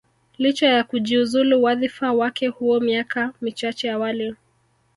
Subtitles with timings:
[0.37, 4.35] licha ya kujiuzulu wadhifa wake huo miaka michache awali